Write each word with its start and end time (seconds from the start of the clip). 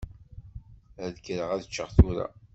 Ad 1.03 1.15
kkreɣ 1.25 1.49
ad 1.51 1.63
ččeɣ 1.69 1.89
tura. 1.95 2.25